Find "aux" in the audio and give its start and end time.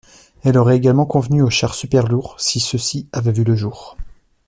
1.43-1.51